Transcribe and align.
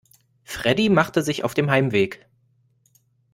Freddie 0.43 0.89
machte 0.89 1.21
sich 1.21 1.43
auf 1.43 1.53
dem 1.53 1.69
Heimweg. 1.69 2.25